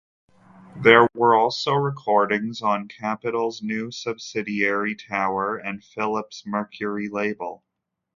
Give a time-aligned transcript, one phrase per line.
[0.77, 7.63] There were also recordings on Capitol's new subsidiary Tower, and Philips' Mercury label.